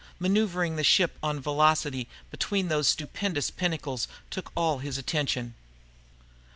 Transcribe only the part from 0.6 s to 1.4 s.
the ship on